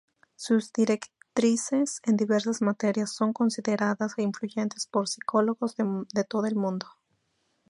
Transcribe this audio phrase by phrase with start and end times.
[0.35, 6.87] Sus directrices en diversas materias son consideradas influyentes por psicólogos de todo el mundo.